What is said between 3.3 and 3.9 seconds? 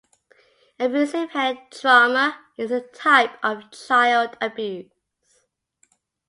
of